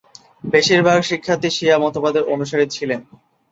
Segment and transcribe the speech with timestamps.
[0.43, 2.99] বেশিরভাগ শিক্ষার্থী শিয়া মতবাদের অনুসারী ছিলেন।